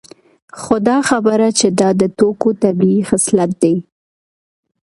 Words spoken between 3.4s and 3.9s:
دی